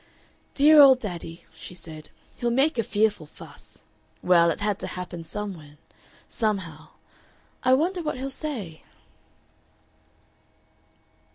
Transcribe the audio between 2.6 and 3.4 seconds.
a fearful